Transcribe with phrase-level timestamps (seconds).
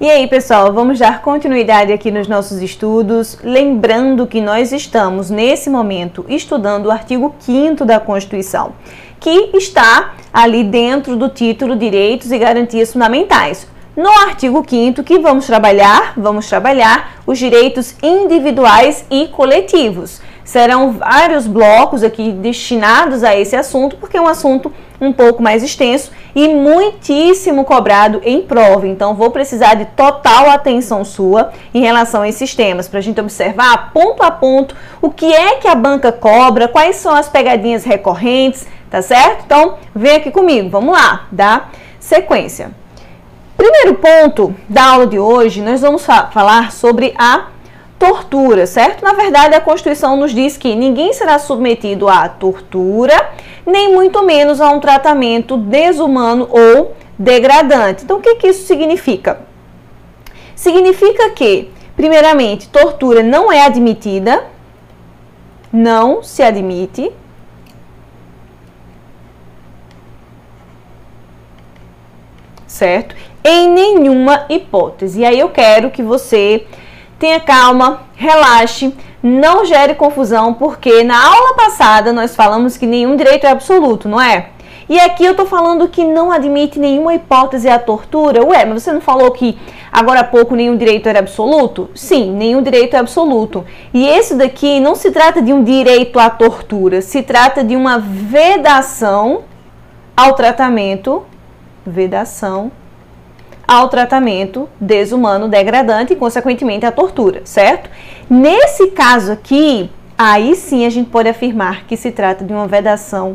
[0.00, 5.68] E aí, pessoal, vamos dar continuidade aqui nos nossos estudos, lembrando que nós estamos nesse
[5.68, 8.72] momento estudando o artigo 5 da Constituição,
[9.20, 13.68] que está ali dentro do título Direitos e Garantias Fundamentais.
[13.94, 20.22] No artigo 5 que vamos trabalhar, vamos trabalhar os direitos individuais e coletivos.
[20.42, 25.62] Serão vários blocos aqui destinados a esse assunto, porque é um assunto um pouco mais
[25.62, 28.86] extenso e muitíssimo cobrado em prova.
[28.86, 33.20] Então, vou precisar de total atenção sua em relação a esses temas, para a gente
[33.20, 37.84] observar ponto a ponto o que é que a banca cobra, quais são as pegadinhas
[37.84, 39.44] recorrentes, tá certo?
[39.46, 42.70] Então, vem aqui comigo, vamos lá, dá sequência.
[43.56, 47.48] Primeiro ponto da aula de hoje, nós vamos falar sobre a
[47.98, 49.04] tortura, certo?
[49.04, 53.28] Na verdade, a Constituição nos diz que ninguém será submetido à tortura,
[53.70, 58.04] nem muito menos a um tratamento desumano ou degradante.
[58.04, 59.40] Então, o que, que isso significa?
[60.54, 64.44] Significa que, primeiramente, tortura não é admitida,
[65.72, 67.12] não se admite.
[72.66, 73.14] Certo?
[73.44, 75.20] Em nenhuma hipótese.
[75.20, 76.66] E aí eu quero que você
[77.18, 83.46] tenha calma, relaxe, não gere confusão, porque na aula passada nós falamos que nenhum direito
[83.46, 84.50] é absoluto, não é?
[84.88, 88.44] E aqui eu tô falando que não admite nenhuma hipótese à tortura.
[88.44, 89.56] Ué, mas você não falou que
[89.92, 91.88] agora há pouco nenhum direito era absoluto?
[91.94, 93.64] Sim, nenhum direito é absoluto.
[93.94, 98.00] E esse daqui não se trata de um direito à tortura, se trata de uma
[98.00, 99.42] vedação
[100.16, 101.22] ao tratamento,
[101.86, 102.72] vedação
[103.70, 107.88] ao tratamento desumano degradante e, consequentemente, à tortura, certo?
[108.28, 113.32] Nesse caso aqui, aí sim a gente pode afirmar que se trata de uma vedação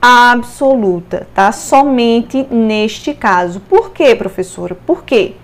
[0.00, 1.52] absoluta, tá?
[1.52, 3.60] Somente neste caso.
[3.60, 4.74] Por quê, professora?
[4.74, 5.34] Por quê?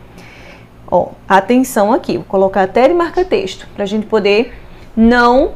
[0.90, 4.54] Ó, atenção aqui, vou colocar até de marca-texto, para a gente poder
[4.96, 5.52] não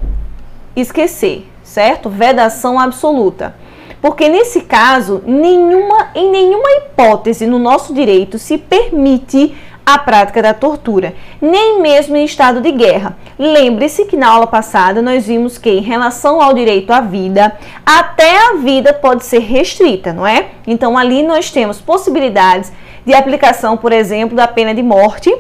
[0.77, 2.11] esquecer, certo?
[2.11, 3.55] Vedação absoluta.
[4.01, 9.55] Porque nesse caso, nenhuma, em nenhuma hipótese no nosso direito se permite
[9.85, 13.17] a prática da tortura, nem mesmo em estado de guerra.
[13.39, 18.49] Lembre-se que na aula passada nós vimos que, em relação ao direito à vida, até
[18.49, 20.49] a vida pode ser restrita, não é?
[20.67, 22.73] Então, ali nós temos possibilidades
[23.05, 25.33] de aplicação, por exemplo, da pena de morte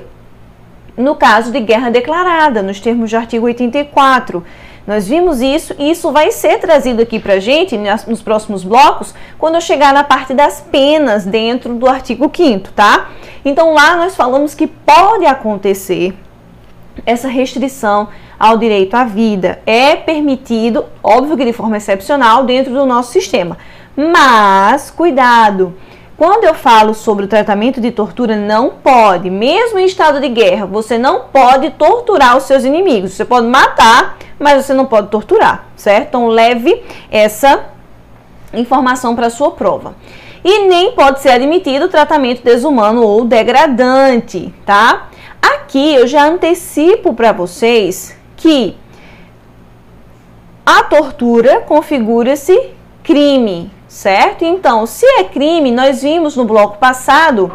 [0.96, 4.42] no caso de guerra declarada, nos termos do artigo 84.
[4.86, 7.76] Nós vimos isso e isso vai ser trazido aqui para gente
[8.06, 13.08] nos próximos blocos quando eu chegar na parte das penas dentro do artigo 5 tá?
[13.44, 16.14] Então lá nós falamos que pode acontecer
[17.04, 18.08] essa restrição
[18.38, 19.60] ao direito à vida.
[19.66, 23.58] É permitido, óbvio que de forma excepcional, dentro do nosso sistema.
[23.96, 25.74] Mas, cuidado!
[26.16, 30.64] Quando eu falo sobre o tratamento de tortura, não pode, mesmo em estado de guerra,
[30.64, 33.12] você não pode torturar os seus inimigos.
[33.12, 36.08] Você pode matar, mas você não pode torturar, certo?
[36.08, 37.66] Então leve essa
[38.54, 39.94] informação para a sua prova.
[40.42, 45.08] E nem pode ser admitido tratamento desumano ou degradante, tá?
[45.42, 48.74] Aqui eu já antecipo para vocês que
[50.64, 52.70] a tortura configura-se
[53.02, 54.44] crime, certo?
[54.44, 57.52] Então, se é crime, nós vimos no bloco passado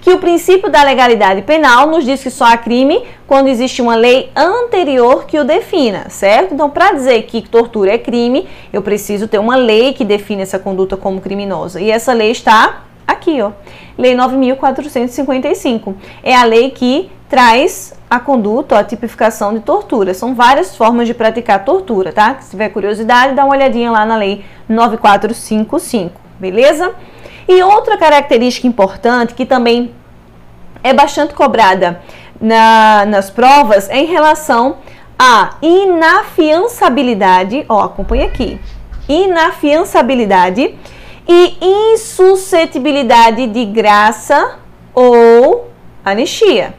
[0.00, 3.94] que o princípio da legalidade penal nos diz que só há crime quando existe uma
[3.94, 6.54] lei anterior que o defina, certo?
[6.54, 10.58] Então, para dizer que tortura é crime, eu preciso ter uma lei que define essa
[10.58, 11.80] conduta como criminosa.
[11.80, 13.52] E essa lei está aqui, ó.
[13.98, 15.94] Lei 9455.
[16.22, 20.14] É a lei que traz a conduta, a tipificação de tortura.
[20.14, 22.38] São várias formas de praticar tortura, tá?
[22.40, 26.94] Se tiver curiosidade, dá uma olhadinha lá na lei 9455, beleza?
[27.46, 29.94] E outra característica importante que também
[30.82, 32.00] é bastante cobrada
[32.40, 34.76] na, nas provas é em relação
[35.18, 38.58] à inafiançabilidade, ó, acompanha aqui,
[39.08, 40.76] inafiançabilidade
[41.26, 41.58] e
[41.92, 44.58] insuscetibilidade de graça
[44.94, 45.68] ou
[46.04, 46.77] anistia.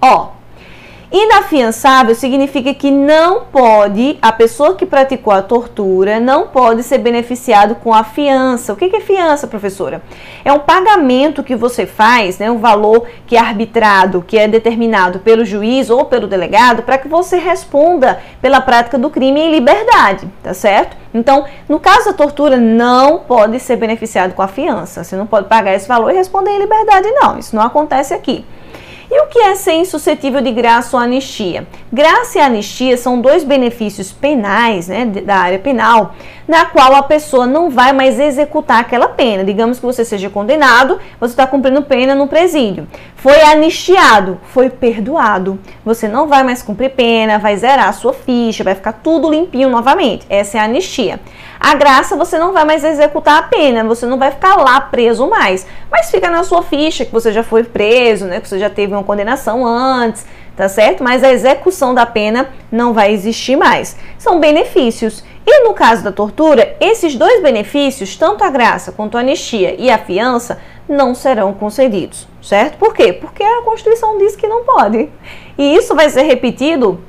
[0.00, 0.38] Ó,
[1.10, 7.76] Inafiançável significa que não pode, a pessoa que praticou a tortura não pode ser beneficiado
[7.76, 8.74] com a fiança.
[8.74, 10.02] O que é fiança, professora?
[10.44, 15.20] É um pagamento que você faz, né, um valor que é arbitrado, que é determinado
[15.20, 20.28] pelo juiz ou pelo delegado, para que você responda pela prática do crime em liberdade,
[20.42, 20.94] tá certo?
[21.14, 25.02] Então, no caso da tortura, não pode ser beneficiado com a fiança.
[25.02, 27.38] Você não pode pagar esse valor e responder em liberdade, não.
[27.38, 28.44] Isso não acontece aqui.
[29.10, 31.66] E o que é ser insuscetível de graça ou anistia?
[31.90, 36.14] Graça e anistia são dois benefícios penais, né, da área penal,
[36.46, 39.42] na qual a pessoa não vai mais executar aquela pena.
[39.44, 42.86] Digamos que você seja condenado, você está cumprindo pena no presídio.
[43.18, 45.58] Foi anistiado, foi perdoado.
[45.84, 49.68] Você não vai mais cumprir pena, vai zerar a sua ficha, vai ficar tudo limpinho
[49.68, 50.24] novamente.
[50.30, 51.18] Essa é a anistia.
[51.58, 55.28] A graça, você não vai mais executar a pena, você não vai ficar lá preso
[55.28, 58.40] mais, mas fica na sua ficha que você já foi preso, né?
[58.40, 60.24] Que você já teve uma condenação antes,
[60.56, 61.02] tá certo?
[61.02, 63.96] Mas a execução da pena não vai existir mais.
[64.16, 65.24] São benefícios.
[65.44, 69.90] E no caso da tortura, esses dois benefícios, tanto a graça quanto a anistia e
[69.90, 72.78] a fiança, não serão concedidos, certo?
[72.78, 73.12] Por quê?
[73.12, 75.08] Porque a Constituição diz que não pode.
[75.56, 77.00] E isso vai ser repetido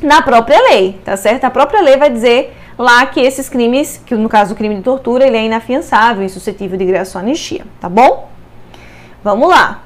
[0.00, 1.44] na própria lei, tá certo?
[1.44, 4.82] A própria lei vai dizer lá que esses crimes, que no caso o crime de
[4.82, 8.28] tortura, ele é inafiançável, insuscetível de graça ou anistia, tá bom?
[9.22, 9.82] Vamos lá.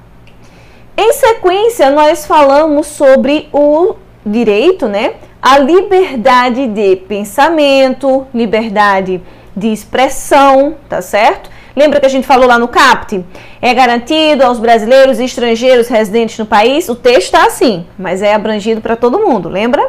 [0.96, 5.14] Em sequência, nós falamos sobre o direito, né?
[5.42, 9.22] A liberdade de pensamento, liberdade
[9.54, 11.50] de expressão, tá certo?
[11.76, 13.22] Lembra que a gente falou lá no CAPT?
[13.60, 16.88] É garantido aos brasileiros e estrangeiros residentes no país?
[16.88, 19.86] O texto está assim, mas é abrangido para todo mundo, lembra?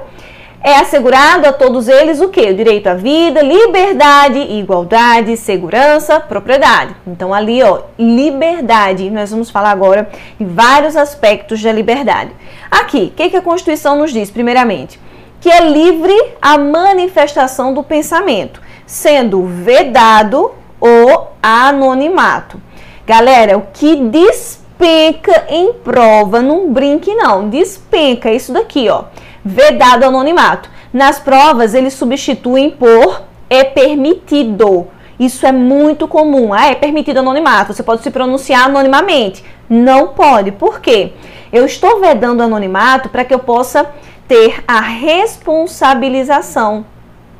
[0.61, 2.41] É assegurado a todos eles o que?
[2.41, 6.93] O direito à vida, liberdade, igualdade, segurança, propriedade.
[7.07, 9.09] Então ali, ó, liberdade.
[9.09, 12.31] Nós vamos falar agora de vários aspectos da liberdade.
[12.69, 14.99] Aqui, o que, que a Constituição nos diz, primeiramente?
[15.39, 22.61] Que é livre a manifestação do pensamento, sendo vedado o anonimato.
[23.05, 29.05] Galera, o que despenca em prova, não brinque não, despenca isso daqui, ó,
[29.43, 30.69] vedado anonimato.
[30.93, 34.87] Nas provas, eles substituem por é permitido.
[35.19, 36.53] Isso é muito comum.
[36.53, 37.73] Ah, é permitido anonimato.
[37.73, 39.43] Você pode se pronunciar anonimamente.
[39.69, 40.51] Não pode.
[40.51, 41.13] Por quê?
[41.51, 43.89] Eu estou vedando anonimato para que eu possa
[44.27, 46.85] ter a responsabilização.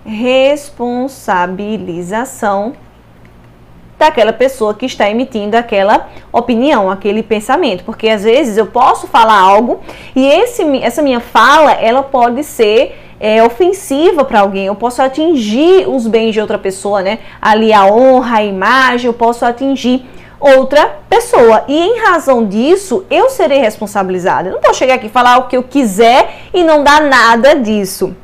[0.05, 2.73] Responsabilização
[3.97, 9.39] daquela pessoa que está emitindo aquela opinião, aquele pensamento, porque às vezes eu posso falar
[9.39, 9.81] algo
[10.15, 15.89] e esse, essa minha fala ela pode ser é, ofensiva para alguém, eu posso atingir
[15.89, 17.19] os bens de outra pessoa, né?
[17.41, 20.05] Ali a honra, a imagem, eu posso atingir
[20.39, 21.63] outra pessoa.
[21.67, 24.49] E em razão disso, eu serei responsabilizada.
[24.49, 27.55] Eu não posso chegar aqui e falar o que eu quiser e não dar nada
[27.55, 28.15] disso.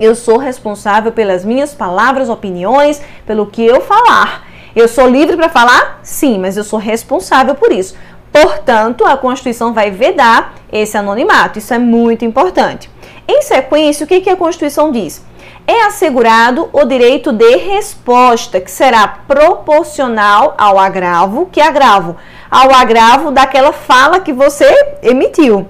[0.00, 4.43] Eu sou responsável pelas minhas palavras, opiniões, pelo que eu falar.
[4.74, 6.00] Eu sou livre para falar?
[6.02, 7.94] Sim, mas eu sou responsável por isso.
[8.32, 11.60] Portanto, a Constituição vai vedar esse anonimato.
[11.60, 12.90] Isso é muito importante.
[13.28, 15.24] Em sequência, o que, a Constituição diz?
[15.64, 22.16] É assegurado o direito de resposta, que será proporcional ao agravo, que agravo?
[22.50, 24.66] Ao agravo daquela fala que você
[25.00, 25.68] emitiu.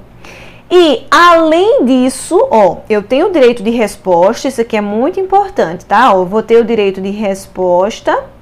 [0.70, 5.84] E além disso, ó, eu tenho o direito de resposta, isso aqui é muito importante,
[5.84, 6.12] tá?
[6.14, 8.32] Ó, eu vou ter o direito de resposta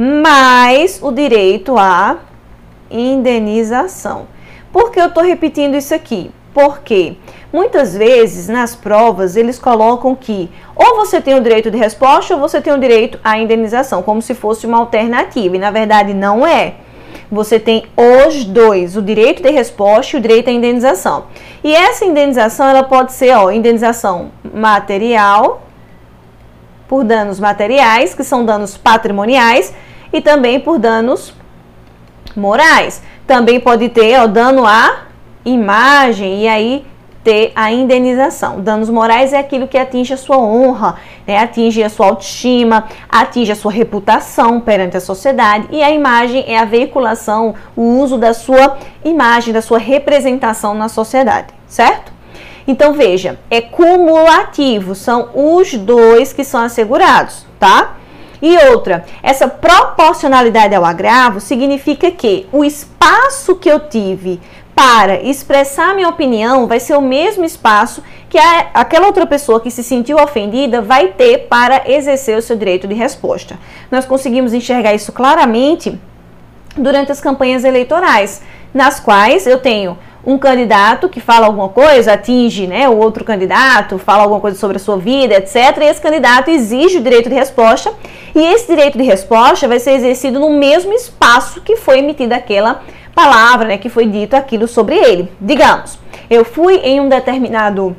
[0.00, 2.16] mais o direito à
[2.90, 4.26] indenização.
[4.72, 6.30] Por que eu estou repetindo isso aqui?
[6.54, 7.16] Porque
[7.52, 12.40] muitas vezes nas provas eles colocam que ou você tem o direito de resposta ou
[12.40, 16.46] você tem o direito à indenização, como se fosse uma alternativa, e na verdade não
[16.46, 16.76] é.
[17.30, 21.26] Você tem os dois, o direito de resposta e o direito à indenização.
[21.62, 25.62] E essa indenização ela pode ser, ó, indenização material
[26.88, 29.72] por danos materiais, que são danos patrimoniais,
[30.12, 31.32] e também por danos
[32.36, 33.02] morais.
[33.26, 35.02] Também pode ter o dano à
[35.44, 36.86] imagem e aí
[37.22, 38.60] ter a indenização.
[38.60, 40.96] Danos morais é aquilo que atinge a sua honra,
[41.26, 41.38] né?
[41.38, 46.58] atinge a sua autoestima, atinge a sua reputação perante a sociedade e a imagem é
[46.58, 52.12] a veiculação, o uso da sua imagem, da sua representação na sociedade, certo?
[52.66, 57.96] Então veja, é cumulativo, são os dois que são assegurados, tá?
[58.42, 64.40] E outra, essa proporcionalidade ao agravo significa que o espaço que eu tive
[64.74, 69.70] para expressar minha opinião vai ser o mesmo espaço que a, aquela outra pessoa que
[69.70, 73.58] se sentiu ofendida vai ter para exercer o seu direito de resposta.
[73.90, 76.00] Nós conseguimos enxergar isso claramente
[76.76, 78.40] durante as campanhas eleitorais,
[78.72, 83.98] nas quais eu tenho um candidato que fala alguma coisa, atinge né, o outro candidato,
[83.98, 85.78] fala alguma coisa sobre a sua vida, etc.
[85.80, 87.92] E esse candidato exige o direito de resposta,
[88.34, 92.82] e esse direito de resposta vai ser exercido no mesmo espaço que foi emitida aquela
[93.14, 95.32] palavra, né, que foi dito aquilo sobre ele.
[95.40, 95.98] Digamos,
[96.28, 97.96] eu fui em um determinado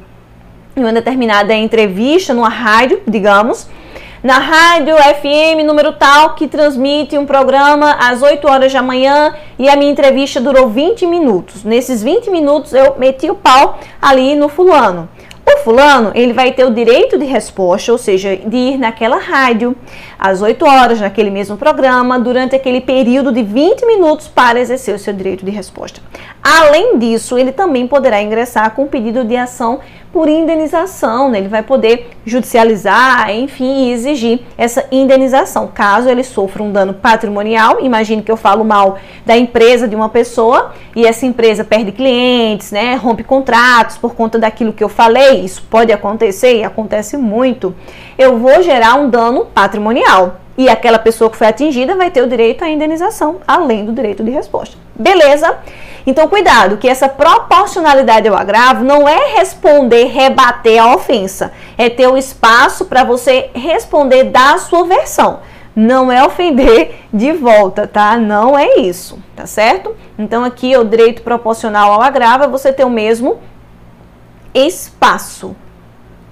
[0.74, 3.68] em uma determinada entrevista numa rádio, digamos,
[4.24, 9.68] na rádio FM número tal que transmite um programa às 8 horas da manhã e
[9.68, 11.64] a minha entrevista durou 20 minutos.
[11.64, 15.10] Nesses 20 minutos eu meti o pau ali no fulano.
[15.44, 19.76] O fulano, ele vai ter o direito de resposta, ou seja, de ir naquela rádio
[20.18, 25.00] às 8 horas, naquele mesmo programa, durante aquele período de 20 minutos para exercer o
[25.00, 26.00] seu direito de resposta.
[26.44, 29.80] Além disso, ele também poderá ingressar com pedido de ação
[30.12, 31.38] por indenização, né?
[31.38, 35.68] ele vai poder judicializar, enfim, exigir essa indenização.
[35.74, 40.10] Caso ele sofra um dano patrimonial, imagine que eu falo mal da empresa de uma
[40.10, 42.96] pessoa e essa empresa perde clientes, né?
[42.96, 47.74] rompe contratos por conta daquilo que eu falei, isso pode acontecer e acontece muito.
[48.18, 52.28] Eu vou gerar um dano patrimonial e aquela pessoa que foi atingida vai ter o
[52.28, 54.81] direito à indenização, além do direito de resposta.
[54.96, 55.58] Beleza?
[56.06, 62.08] Então, cuidado, que essa proporcionalidade ao agravo não é responder, rebater a ofensa, é ter
[62.08, 65.40] o espaço para você responder da sua versão.
[65.76, 68.18] Não é ofender de volta, tá?
[68.18, 69.96] Não é isso, tá certo?
[70.18, 73.40] Então, aqui o direito proporcional ao agravo é você ter o mesmo
[74.54, 75.56] espaço,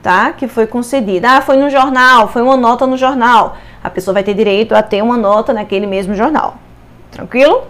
[0.01, 0.33] tá?
[0.33, 1.25] Que foi concedido.
[1.27, 3.55] Ah, foi no jornal, foi uma nota no jornal.
[3.83, 6.55] A pessoa vai ter direito a ter uma nota naquele mesmo jornal.
[7.11, 7.63] Tranquilo?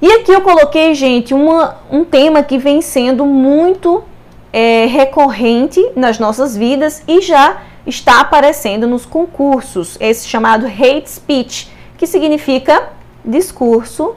[0.00, 4.04] E aqui eu coloquei, gente, uma, um tema que vem sendo muito
[4.52, 11.72] é, recorrente nas nossas vidas e já está aparecendo nos concursos, esse chamado hate speech,
[11.96, 12.90] que significa
[13.24, 14.14] discurso,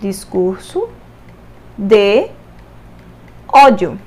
[0.00, 0.88] discurso
[1.76, 2.28] de
[3.52, 3.98] ódio.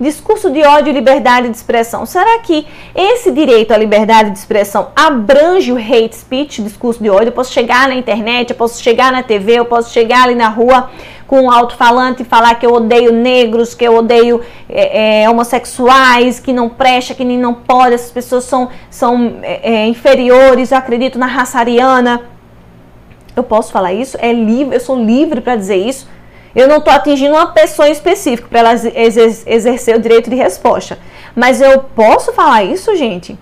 [0.00, 2.06] Discurso de ódio e liberdade de expressão.
[2.06, 2.64] Será que
[2.94, 7.28] esse direito à liberdade de expressão abrange o hate speech, discurso de ódio?
[7.28, 10.48] Eu posso chegar na internet, eu posso chegar na TV, eu posso chegar ali na
[10.48, 10.88] rua
[11.26, 16.38] com um alto-falante e falar que eu odeio negros, que eu odeio é, é, homossexuais,
[16.38, 20.78] que não presta, que nem não pode, essas pessoas são, são é, é inferiores, eu
[20.78, 22.22] acredito na raça ariana.
[23.34, 24.16] Eu posso falar isso?
[24.20, 26.08] É livre, eu sou livre para dizer isso.
[26.54, 30.98] Eu não estou atingindo uma pessoa específica para ela exercer o direito de resposta.
[31.34, 33.38] Mas eu posso falar isso, gente?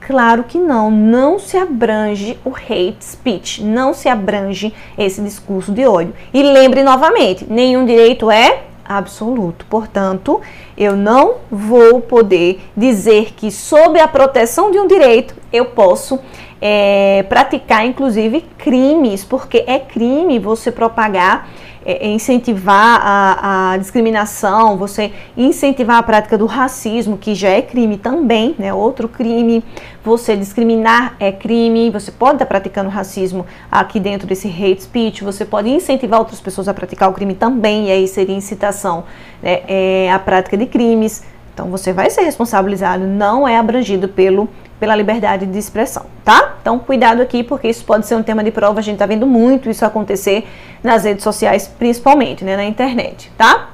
[0.00, 5.86] Claro que não, não se abrange o hate speech, não se abrange esse discurso de
[5.86, 6.14] ódio.
[6.32, 9.66] E lembre novamente, nenhum direito é absoluto.
[9.66, 10.40] Portanto,
[10.78, 16.18] eu não vou poder dizer que sob a proteção de um direito eu posso
[16.60, 21.48] é, praticar, inclusive, crimes, porque é crime você propagar
[21.88, 27.62] é, é, incentivar a, a, discriminação, você incentivar a prática do racismo, que já é
[27.62, 28.74] crime também, né?
[28.74, 29.64] Outro crime,
[30.04, 35.46] você discriminar é crime, você pode estar praticando racismo aqui dentro desse hate speech, você
[35.46, 39.04] pode incentivar outras pessoas a praticar o crime também, e aí seria incitação
[39.42, 39.62] né?
[39.66, 41.24] é, à prática de crimes.
[41.54, 44.46] Então você vai ser responsabilizado, não é abrangido pelo
[44.78, 46.56] pela liberdade de expressão, tá?
[46.60, 49.26] Então, cuidado aqui, porque isso pode ser um tema de prova, a gente tá vendo
[49.26, 50.46] muito isso acontecer
[50.82, 53.70] nas redes sociais, principalmente, né, na internet, tá?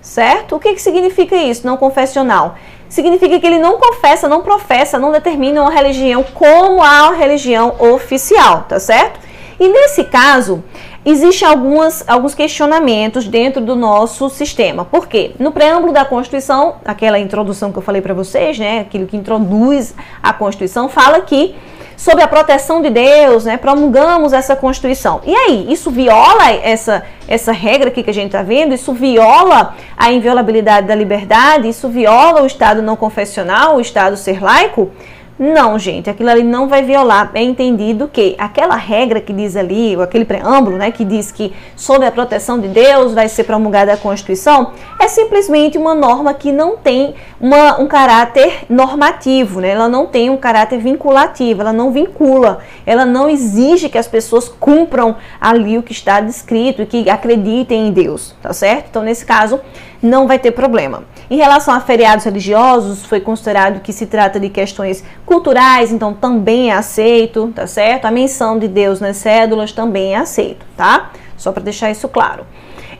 [0.00, 0.56] Certo?
[0.56, 2.54] O que, que significa isso, não confessional?
[2.88, 8.64] Significa que ele não confessa, não professa, não determina uma religião como a religião oficial,
[8.66, 9.20] tá certo?
[9.60, 10.64] E nesse caso,
[11.06, 14.84] existem algumas, alguns questionamentos dentro do nosso sistema.
[14.84, 15.30] Por quê?
[15.38, 19.94] No preâmbulo da Constituição, aquela introdução que eu falei para vocês, né, aquilo que introduz
[20.20, 21.54] a Constituição, fala que
[21.96, 25.20] sobre a proteção de Deus, né, promulgamos essa Constituição.
[25.24, 28.74] E aí, isso viola essa, essa regra aqui que a gente está vendo?
[28.74, 31.68] Isso viola a inviolabilidade da liberdade?
[31.68, 34.90] Isso viola o Estado não confessional, o Estado ser laico?
[35.38, 37.30] Não, gente, aquilo ali não vai violar.
[37.34, 41.52] É entendido que aquela regra que diz ali, ou aquele preâmbulo, né, que diz que
[41.76, 46.50] sob a proteção de Deus vai ser promulgada a Constituição, é simplesmente uma norma que
[46.50, 49.68] não tem uma, um caráter normativo, né?
[49.70, 54.48] Ela não tem um caráter vinculativo, ela não vincula, ela não exige que as pessoas
[54.48, 58.86] cumpram ali o que está descrito e que acreditem em Deus, tá certo?
[58.88, 59.60] Então, nesse caso,
[60.02, 61.04] não vai ter problema.
[61.30, 66.70] Em relação a feriados religiosos, foi considerado que se trata de questões culturais, então também
[66.70, 68.04] é aceito, tá certo?
[68.04, 71.10] A menção de Deus nas cédulas também é aceito, tá?
[71.36, 72.46] Só para deixar isso claro.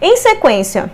[0.00, 0.90] Em sequência,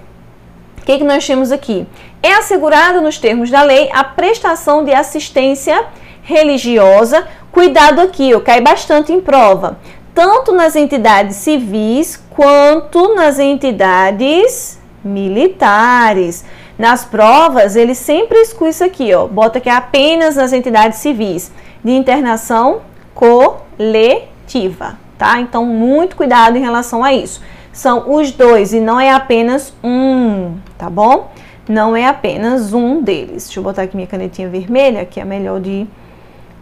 [0.79, 1.87] o que, que nós temos aqui?
[2.23, 5.87] É assegurado nos termos da lei a prestação de assistência
[6.23, 7.27] religiosa.
[7.51, 9.79] Cuidado aqui, ó, cai bastante em prova.
[10.15, 16.45] Tanto nas entidades civis quanto nas entidades militares.
[16.79, 19.27] Nas provas, ele sempre exclui isso aqui, ó.
[19.27, 21.53] Bota que é apenas nas entidades civis
[21.85, 22.83] de internação
[23.15, 25.41] coletiva, tá?
[25.41, 27.41] Então, muito cuidado em relação a isso
[27.73, 31.33] são os dois e não é apenas um, tá bom?
[31.69, 33.45] Não é apenas um deles.
[33.45, 35.87] Deixa eu botar aqui minha canetinha vermelha, que é melhor de,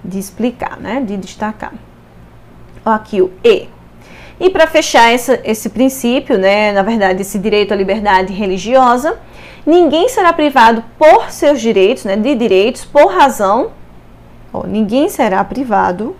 [0.04, 1.00] de explicar, né?
[1.00, 1.72] De destacar.
[2.84, 3.68] Ó, aqui o E.
[4.40, 9.18] E para fechar essa, esse princípio, né, na verdade, esse direito à liberdade religiosa,
[9.66, 13.72] ninguém será privado por seus direitos, né, de direitos, por razão,
[14.50, 16.16] ó, ninguém será privado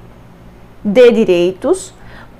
[0.84, 1.94] de direitos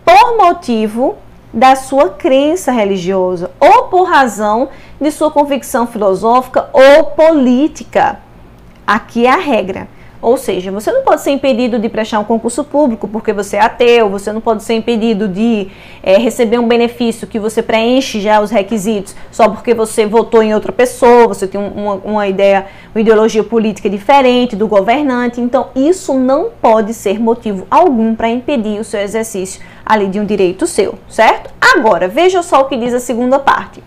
[0.04, 1.16] por motivo
[1.52, 4.68] da sua crença religiosa ou por razão
[5.00, 8.20] de sua convicção filosófica ou política.
[8.87, 9.88] Aqui é a regra.
[10.23, 13.61] Ou seja, você não pode ser impedido de prestar um concurso público porque você é
[13.61, 15.69] ateu, você não pode ser impedido de
[16.03, 20.53] é, receber um benefício que você preenche já os requisitos só porque você votou em
[20.53, 25.41] outra pessoa, você tem uma, uma ideia, uma ideologia política diferente do governante.
[25.41, 30.25] Então, isso não pode ser motivo algum para impedir o seu exercício ali de um
[30.25, 31.50] direito seu, certo?
[31.61, 33.83] Agora, veja só o que diz a segunda parte.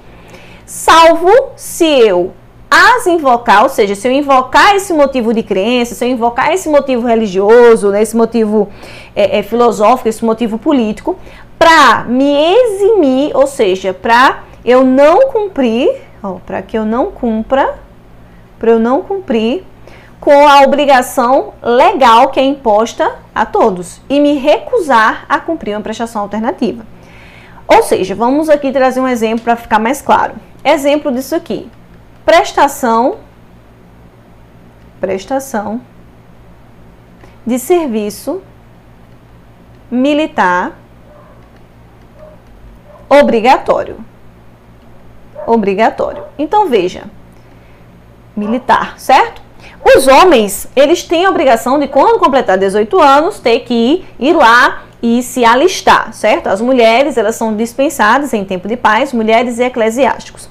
[0.65, 2.33] Salvo se eu
[2.73, 6.67] as invocar, ou seja, se eu invocar esse motivo de crença, se eu invocar esse
[6.67, 8.67] motivo religioso, né, esse motivo
[9.15, 11.15] é, é, filosófico, esse motivo político,
[11.59, 16.01] para me eximir, ou seja, para eu não cumprir,
[16.47, 17.75] para que eu não cumpra,
[18.57, 19.63] para eu não cumprir
[20.19, 25.81] com a obrigação legal que é imposta a todos e me recusar a cumprir uma
[25.81, 26.85] prestação alternativa.
[27.67, 30.33] Ou seja, vamos aqui trazer um exemplo para ficar mais claro.
[30.63, 31.69] Exemplo disso aqui
[32.25, 33.17] prestação
[34.99, 35.81] prestação
[37.45, 38.41] de serviço
[39.91, 40.77] militar
[43.09, 43.97] obrigatório.
[45.45, 46.23] Obrigatório.
[46.37, 47.03] Então veja,
[48.33, 49.41] militar, certo?
[49.83, 54.83] Os homens, eles têm a obrigação de quando completar 18 anos ter que ir, lá
[55.01, 56.47] e se alistar, certo?
[56.47, 60.49] As mulheres, elas são dispensadas em tempo de paz, mulheres e eclesiásticos.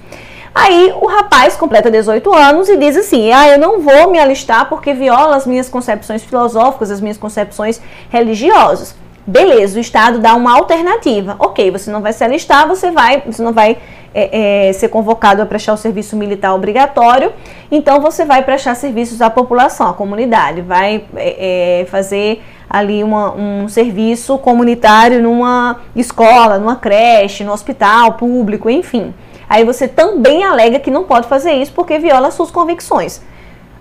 [0.55, 4.69] Aí o rapaz completa 18 anos e diz assim: Ah, eu não vou me alistar
[4.69, 8.95] porque viola as minhas concepções filosóficas, as minhas concepções religiosas.
[9.27, 11.37] Beleza, o Estado dá uma alternativa.
[11.39, 13.79] Ok, você não vai se alistar, você vai, você não vai
[14.13, 17.33] é, é, ser convocado a prestar o serviço militar obrigatório,
[17.71, 23.69] então você vai prestar serviços à população, à comunidade, vai é, fazer ali uma, um
[23.69, 29.15] serviço comunitário numa escola, numa creche, no hospital público, enfim.
[29.53, 33.21] Aí você também alega que não pode fazer isso porque viola suas convicções.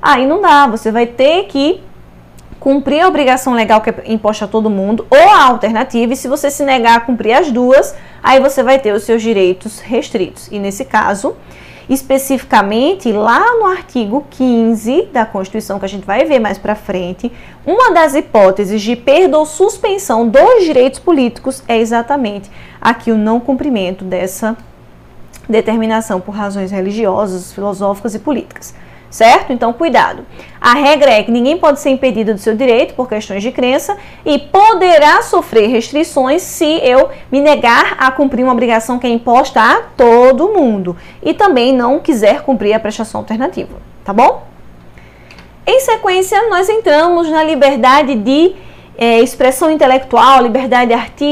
[0.01, 1.81] Aí não dá, você vai ter que
[2.59, 6.27] cumprir a obrigação legal que é imposta a todo mundo ou a alternativa, e se
[6.27, 10.49] você se negar a cumprir as duas, aí você vai ter os seus direitos restritos.
[10.51, 11.37] E nesse caso,
[11.89, 17.31] especificamente lá no artigo 15 da Constituição, que a gente vai ver mais para frente,
[17.65, 23.39] uma das hipóteses de perda ou suspensão dos direitos políticos é exatamente aqui o não
[23.39, 24.57] cumprimento dessa
[25.51, 28.73] determinação por razões religiosas, filosóficas e políticas.
[29.09, 29.51] Certo?
[29.51, 30.25] Então, cuidado.
[30.59, 33.97] A regra é que ninguém pode ser impedido do seu direito por questões de crença
[34.25, 39.59] e poderá sofrer restrições se eu me negar a cumprir uma obrigação que é imposta
[39.59, 43.75] a todo mundo e também não quiser cumprir a prestação alternativa.
[44.05, 44.43] Tá bom?
[45.67, 48.55] Em sequência, nós entramos na liberdade de
[48.97, 51.31] é, expressão intelectual, liberdade artística